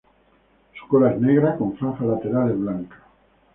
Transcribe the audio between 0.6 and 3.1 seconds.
Su cola es negra con franjas laterales blancas.